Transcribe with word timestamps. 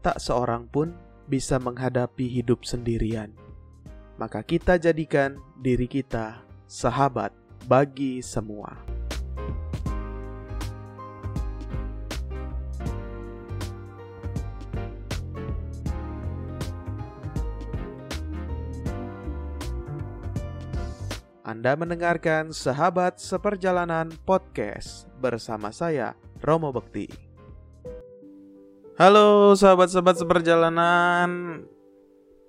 tak 0.00 0.22
seorang 0.22 0.70
pun 0.70 0.94
bisa 1.28 1.60
menghadapi 1.60 2.26
hidup 2.26 2.64
sendirian. 2.64 3.34
Maka 4.18 4.42
kita 4.42 4.80
jadikan 4.80 5.38
diri 5.60 5.86
kita 5.86 6.42
sahabat 6.66 7.30
bagi 7.68 8.18
semua. 8.24 8.98
Anda 21.48 21.72
mendengarkan 21.80 22.52
Sahabat 22.52 23.16
Seperjalanan 23.16 24.12
Podcast 24.28 25.08
bersama 25.16 25.72
saya, 25.72 26.12
Romo 26.44 26.68
Bekti. 26.76 27.27
Halo 28.98 29.54
sahabat-sahabat 29.54 30.18
seperjalanan. 30.18 31.62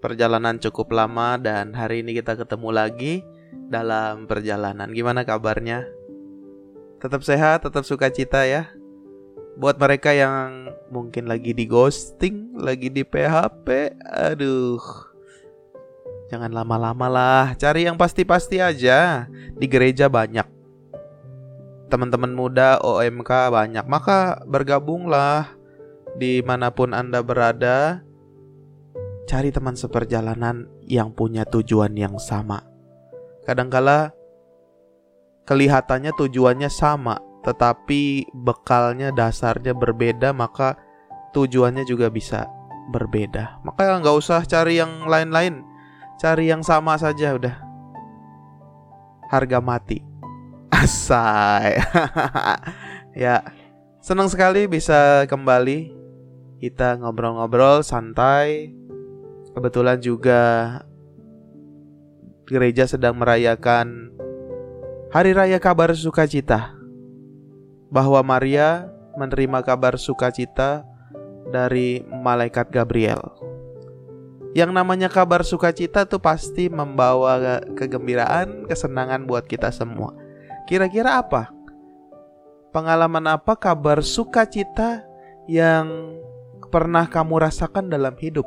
Perjalanan 0.00 0.56
cukup 0.56 0.88
lama 0.96 1.36
dan 1.36 1.76
hari 1.76 2.00
ini 2.00 2.16
kita 2.16 2.32
ketemu 2.32 2.72
lagi 2.72 3.20
dalam 3.68 4.24
perjalanan. 4.24 4.88
Gimana 4.88 5.28
kabarnya? 5.28 5.84
Tetap 6.96 7.20
sehat, 7.28 7.68
tetap 7.68 7.84
sukacita 7.84 8.48
ya. 8.48 8.72
Buat 9.60 9.76
mereka 9.76 10.16
yang 10.16 10.72
mungkin 10.88 11.28
lagi 11.28 11.52
di 11.52 11.68
ghosting, 11.68 12.56
lagi 12.56 12.88
di 12.88 13.04
PHP, 13.04 14.00
aduh 14.00 14.80
Jangan 16.32 16.56
lama-lama 16.56 17.06
lah, 17.12 17.44
cari 17.60 17.84
yang 17.84 18.00
pasti-pasti 18.00 18.64
aja. 18.64 19.28
Di 19.60 19.68
gereja 19.68 20.08
banyak. 20.08 20.48
Teman-teman 21.92 22.32
muda 22.32 22.80
OMK 22.80 23.52
banyak, 23.52 23.84
maka 23.84 24.40
bergabunglah 24.48 25.59
di 26.16 26.40
mana 26.42 26.72
pun 26.72 26.96
Anda 26.96 27.20
berada. 27.20 28.02
Cari 29.30 29.54
teman 29.54 29.78
seperjalanan 29.78 30.66
yang 30.82 31.14
punya 31.14 31.46
tujuan 31.46 31.94
yang 31.94 32.18
sama. 32.18 32.66
Kadangkala 33.46 34.10
kelihatannya 35.46 36.10
tujuannya 36.18 36.66
sama, 36.66 37.22
tetapi 37.46 38.26
bekalnya 38.34 39.14
dasarnya 39.14 39.70
berbeda, 39.70 40.34
maka 40.34 40.74
tujuannya 41.30 41.86
juga 41.86 42.10
bisa 42.10 42.50
berbeda. 42.90 43.62
Maka 43.62 44.02
nggak 44.02 44.18
usah 44.18 44.42
cari 44.42 44.82
yang 44.82 45.06
lain-lain 45.06 45.70
Cari 46.20 46.52
yang 46.52 46.60
sama 46.60 47.00
saja 47.00 47.32
udah. 47.32 47.56
Harga 49.32 49.56
mati. 49.64 50.04
Asai. 50.68 51.80
ya, 53.24 53.40
senang 54.04 54.28
sekali 54.28 54.68
bisa 54.68 55.24
kembali 55.32 55.99
kita 56.60 57.00
ngobrol-ngobrol 57.00 57.80
santai. 57.80 58.76
Kebetulan 59.50 59.98
juga 59.98 60.42
gereja 62.46 62.86
sedang 62.86 63.18
merayakan 63.18 64.14
Hari 65.10 65.34
Raya 65.34 65.58
Kabar 65.58 65.90
Sukacita. 65.96 66.76
Bahwa 67.90 68.22
Maria 68.22 68.86
menerima 69.18 69.66
kabar 69.66 69.98
sukacita 69.98 70.86
dari 71.50 72.06
malaikat 72.06 72.70
Gabriel. 72.70 73.18
Yang 74.54 74.70
namanya 74.70 75.10
kabar 75.10 75.42
sukacita 75.42 76.06
tuh 76.06 76.22
pasti 76.22 76.70
membawa 76.70 77.58
kegembiraan, 77.74 78.70
kesenangan 78.70 79.26
buat 79.26 79.50
kita 79.50 79.74
semua. 79.74 80.14
Kira-kira 80.70 81.18
apa? 81.18 81.50
Pengalaman 82.70 83.26
apa 83.26 83.58
kabar 83.58 83.98
sukacita 84.02 85.02
yang 85.50 86.14
pernah 86.70 87.10
kamu 87.10 87.42
rasakan 87.42 87.90
dalam 87.90 88.14
hidup? 88.22 88.46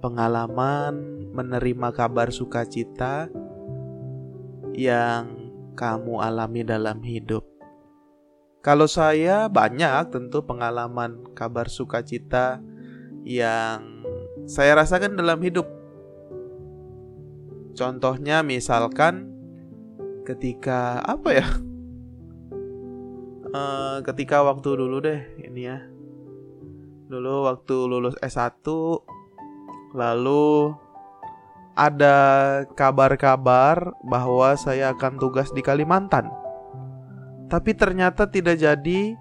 Pengalaman 0.00 1.28
menerima 1.36 1.92
kabar 1.92 2.32
sukacita 2.32 3.28
yang 4.72 5.52
kamu 5.76 6.24
alami 6.24 6.64
dalam 6.64 7.04
hidup. 7.04 7.44
Kalau 8.64 8.88
saya 8.88 9.46
banyak 9.52 10.10
tentu 10.10 10.42
pengalaman 10.42 11.30
kabar 11.36 11.68
sukacita 11.68 12.58
yang 13.22 14.02
saya 14.48 14.80
rasakan 14.80 15.14
dalam 15.14 15.38
hidup. 15.44 15.68
Contohnya 17.76 18.40
misalkan 18.40 19.28
ketika 20.24 21.04
apa 21.04 21.28
ya? 21.36 21.46
Uh, 23.52 24.02
ketika 24.02 24.42
waktu 24.42 24.68
dulu 24.74 24.98
deh 25.04 25.20
ini 25.44 25.68
ya. 25.70 25.95
Dulu 27.06 27.46
waktu 27.46 27.76
lulus 27.86 28.18
S1 28.18 28.66
lalu 29.94 30.74
ada 31.76 32.16
kabar-kabar 32.74 33.94
bahwa 34.02 34.56
saya 34.58 34.90
akan 34.96 35.20
tugas 35.20 35.52
di 35.54 35.62
Kalimantan. 35.62 36.26
Tapi 37.46 37.76
ternyata 37.78 38.26
tidak 38.26 38.58
jadi 38.58 39.14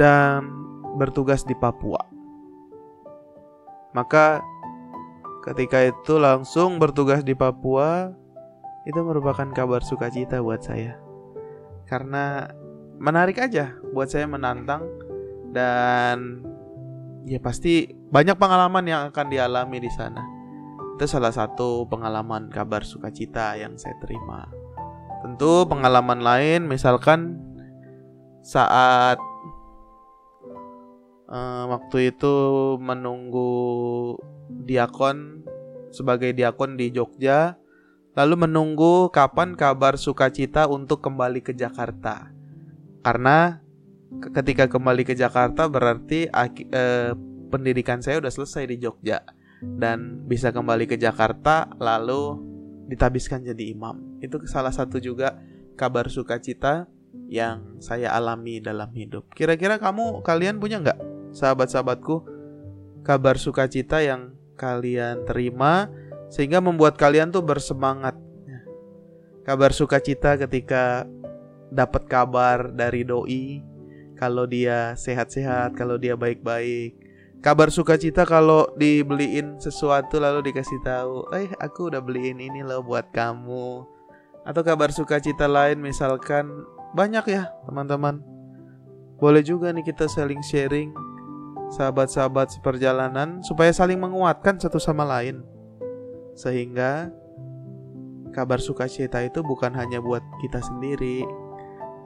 dan 0.00 0.50
bertugas 0.98 1.46
di 1.46 1.54
Papua. 1.54 2.00
Maka 3.94 4.42
ketika 5.46 5.84
itu 5.86 6.18
langsung 6.18 6.82
bertugas 6.82 7.22
di 7.22 7.38
Papua 7.38 8.10
itu 8.82 8.98
merupakan 9.04 9.46
kabar 9.54 9.84
sukacita 9.84 10.42
buat 10.42 10.64
saya. 10.64 10.98
Karena 11.86 12.50
menarik 12.98 13.38
aja 13.38 13.78
buat 13.94 14.10
saya 14.10 14.26
menantang 14.26 14.82
dan 15.54 16.42
ya 17.26 17.42
pasti 17.42 17.90
banyak 17.90 18.38
pengalaman 18.38 18.86
yang 18.86 19.02
akan 19.10 19.26
dialami 19.26 19.82
di 19.82 19.90
sana. 19.90 20.22
Itu 20.96 21.04
salah 21.10 21.34
satu 21.34 21.84
pengalaman 21.90 22.48
kabar 22.48 22.86
sukacita 22.86 23.58
yang 23.58 23.74
saya 23.76 23.98
terima. 24.00 24.48
Tentu 25.20 25.66
pengalaman 25.66 26.22
lain 26.22 26.70
misalkan 26.70 27.36
saat 28.46 29.18
uh, 31.26 31.64
waktu 31.66 32.14
itu 32.14 32.36
menunggu 32.78 34.14
diakon 34.62 35.42
sebagai 35.90 36.30
diakon 36.30 36.78
di 36.78 36.94
Jogja 36.94 37.58
lalu 38.14 38.48
menunggu 38.48 39.10
kapan 39.10 39.58
kabar 39.58 39.98
sukacita 39.98 40.70
untuk 40.70 41.02
kembali 41.02 41.42
ke 41.42 41.52
Jakarta 41.52 42.30
karena 43.02 43.65
ketika 44.32 44.70
kembali 44.70 45.02
ke 45.02 45.14
Jakarta 45.18 45.66
berarti 45.66 46.30
uh, 46.30 47.12
pendidikan 47.50 48.00
saya 48.02 48.22
udah 48.22 48.32
selesai 48.32 48.70
di 48.70 48.76
Jogja 48.78 49.22
dan 49.62 50.22
bisa 50.26 50.52
kembali 50.52 50.86
ke 50.86 50.96
Jakarta 51.00 51.70
lalu 51.80 52.38
ditabiskan 52.86 53.42
jadi 53.42 53.74
imam 53.74 54.20
itu 54.22 54.38
salah 54.46 54.70
satu 54.70 55.02
juga 55.02 55.34
kabar 55.74 56.06
sukacita 56.06 56.86
yang 57.26 57.80
saya 57.82 58.14
alami 58.14 58.62
dalam 58.62 58.92
hidup. 58.94 59.28
Kira-kira 59.34 59.80
kamu 59.80 60.22
kalian 60.22 60.60
punya 60.62 60.80
nggak 60.80 60.98
sahabat-sahabatku, 61.34 62.22
kabar 63.02 63.36
sukacita 63.36 64.00
yang 64.04 64.36
kalian 64.56 65.26
terima 65.28 65.90
sehingga 66.32 66.62
membuat 66.62 66.96
kalian 66.96 67.30
tuh 67.30 67.44
bersemangat. 67.44 68.16
Kabar 69.46 69.70
sukacita 69.70 70.34
ketika 70.34 71.06
dapat 71.70 72.10
kabar 72.10 72.74
dari 72.74 73.06
doi 73.06 73.62
kalau 74.16 74.48
dia 74.48 74.96
sehat-sehat, 74.96 75.76
kalau 75.76 76.00
dia 76.00 76.16
baik-baik. 76.16 76.96
Kabar 77.44 77.68
sukacita 77.68 78.24
kalau 78.24 78.66
dibeliin 78.74 79.60
sesuatu 79.60 80.18
lalu 80.18 80.50
dikasih 80.50 80.80
tahu, 80.82 81.30
"Eh, 81.36 81.52
aku 81.60 81.92
udah 81.92 82.00
beliin 82.00 82.40
ini 82.40 82.64
loh 82.64 82.82
buat 82.82 83.12
kamu." 83.12 83.84
Atau 84.42 84.62
kabar 84.64 84.90
sukacita 84.90 85.46
lain 85.46 85.78
misalkan 85.78 86.48
banyak 86.96 87.22
ya, 87.28 87.52
teman-teman. 87.68 88.24
Boleh 89.20 89.44
juga 89.44 89.70
nih 89.70 89.84
kita 89.84 90.08
saling 90.08 90.40
sharing 90.40 90.90
sahabat-sahabat 91.76 92.56
seperjalanan 92.56 93.42
supaya 93.44 93.70
saling 93.70 94.00
menguatkan 94.00 94.56
satu 94.56 94.80
sama 94.80 95.04
lain. 95.04 95.44
Sehingga 96.36 97.12
kabar 98.32 98.60
sukacita 98.60 99.24
itu 99.24 99.40
bukan 99.40 99.72
hanya 99.72 99.98
buat 100.00 100.20
kita 100.44 100.60
sendiri, 100.60 101.24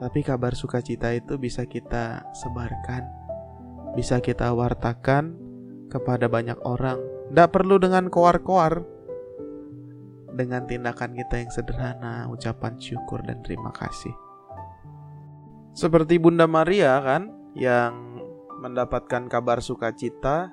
tapi 0.01 0.25
kabar 0.25 0.57
sukacita 0.57 1.13
itu 1.13 1.37
bisa 1.37 1.69
kita 1.69 2.25
sebarkan, 2.33 3.05
bisa 3.93 4.17
kita 4.17 4.49
wartakan 4.49 5.37
kepada 5.93 6.25
banyak 6.25 6.57
orang. 6.65 6.97
Tidak 7.29 7.49
perlu 7.53 7.77
dengan 7.77 8.09
koar-koar, 8.09 8.81
dengan 10.33 10.65
tindakan 10.65 11.13
kita 11.13 11.45
yang 11.45 11.53
sederhana, 11.53 12.25
ucapan 12.33 12.81
syukur 12.81 13.21
dan 13.21 13.45
terima 13.45 13.69
kasih. 13.69 14.11
Seperti 15.77 16.17
Bunda 16.17 16.49
Maria 16.49 16.97
kan, 17.05 17.29
yang 17.53 18.17
mendapatkan 18.57 19.29
kabar 19.29 19.61
sukacita 19.61 20.49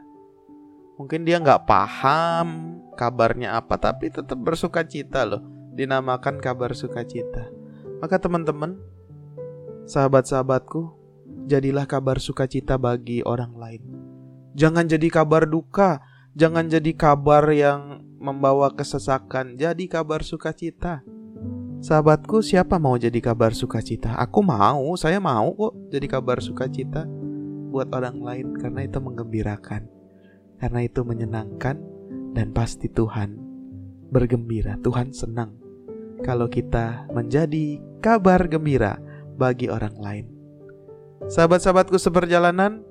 mungkin 0.97 1.23
dia 1.23 1.39
nggak 1.39 1.69
paham 1.69 2.81
kabarnya 2.99 3.55
apa 3.55 3.79
tapi 3.79 4.11
tetap 4.11 4.41
bersukacita 4.41 5.23
loh 5.29 5.45
dinamakan 5.77 6.41
kabar 6.41 6.75
sukacita 6.75 7.47
maka 8.00 8.19
teman-teman 8.19 8.81
sahabat-sahabatku 9.88 10.93
jadilah 11.49 11.88
kabar 11.88 12.20
sukacita 12.20 12.76
bagi 12.76 13.25
orang 13.25 13.56
lain 13.56 14.08
Jangan 14.58 14.90
jadi 14.90 15.06
kabar 15.06 15.46
duka, 15.46 16.02
jangan 16.35 16.67
jadi 16.67 16.90
kabar 16.99 17.46
yang 17.55 18.02
membawa 18.19 18.75
kesesakan, 18.75 19.55
jadi 19.55 19.87
kabar 19.87 20.26
sukacita. 20.26 21.06
Sahabatku, 21.79 22.43
siapa 22.43 22.75
mau 22.82 22.99
jadi 22.99 23.23
kabar 23.23 23.55
sukacita? 23.55 24.19
Aku 24.19 24.43
mau, 24.43 24.99
saya 24.99 25.23
mau 25.23 25.55
kok 25.55 25.94
jadi 25.94 26.11
kabar 26.11 26.43
sukacita 26.43 27.06
buat 27.70 27.87
orang 27.94 28.19
lain 28.19 28.58
karena 28.58 28.82
itu 28.82 28.99
menggembirakan. 28.99 29.87
Karena 30.58 30.81
itu 30.82 31.06
menyenangkan 31.06 31.79
dan 32.35 32.50
pasti 32.50 32.90
Tuhan 32.90 33.38
bergembira, 34.11 34.75
Tuhan 34.82 35.14
senang 35.14 35.55
kalau 36.26 36.50
kita 36.50 37.06
menjadi 37.14 37.79
kabar 38.02 38.50
gembira 38.50 38.99
bagi 39.38 39.70
orang 39.70 39.96
lain. 39.96 40.26
Sahabat-sahabatku 41.31 41.96
seperjalanan, 41.96 42.82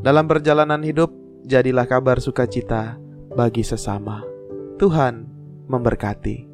dalam 0.00 0.24
perjalanan 0.24 0.80
hidup, 0.80 1.12
jadilah 1.44 1.84
kabar 1.84 2.16
sukacita 2.18 2.96
bagi 3.36 3.60
sesama. 3.60 4.24
Tuhan 4.80 5.28
memberkati. 5.68 6.49